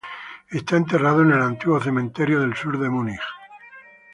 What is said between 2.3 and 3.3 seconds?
del sur en Múnich.